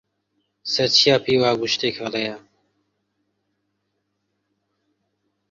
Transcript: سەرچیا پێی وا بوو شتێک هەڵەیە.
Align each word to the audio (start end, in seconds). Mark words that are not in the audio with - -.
سەرچیا 0.73 1.15
پێی 1.23 1.37
وا 1.41 1.51
بوو 1.57 1.71
شتێک 1.73 1.95
هەڵەیە. 2.03 2.35